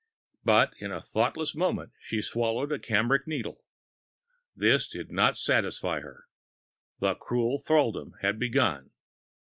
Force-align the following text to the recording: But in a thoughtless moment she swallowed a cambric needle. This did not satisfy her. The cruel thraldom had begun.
But 0.43 0.73
in 0.79 0.91
a 0.91 0.99
thoughtless 0.99 1.53
moment 1.53 1.91
she 1.99 2.23
swallowed 2.23 2.71
a 2.71 2.79
cambric 2.79 3.27
needle. 3.27 3.63
This 4.55 4.87
did 4.89 5.11
not 5.11 5.37
satisfy 5.37 5.99
her. 5.99 6.25
The 6.97 7.13
cruel 7.13 7.59
thraldom 7.59 8.13
had 8.21 8.39
begun. 8.39 8.89